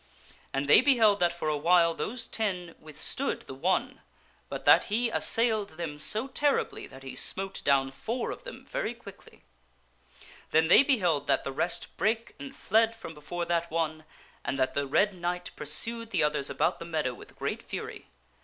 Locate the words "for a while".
1.31-1.93